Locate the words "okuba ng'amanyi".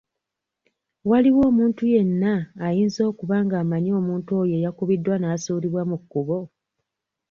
3.11-3.91